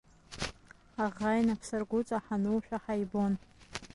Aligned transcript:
Аӷа 1.03 1.31
инапсаргәыҵа 1.41 2.17
ҳанушәа 2.25 2.77
ҳаибон. 2.83 3.33